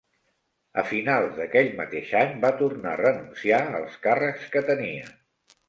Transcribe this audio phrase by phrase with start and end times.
[0.81, 5.17] A finals d'aquell mateix any va tornar a renunciar els càrrecs que tenia.